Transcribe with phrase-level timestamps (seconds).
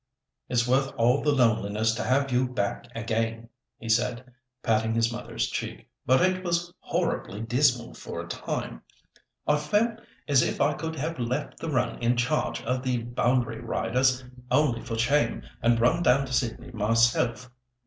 [0.49, 5.47] "It's worth all the loneliness to have you back again," he said, patting his mother's
[5.47, 8.81] cheek; "but it was horribly dismal for a time.
[9.45, 13.61] I felt as if I could have left the run in charge of the boundary
[13.61, 17.51] riders, only for shame, and run down to Sydney myself.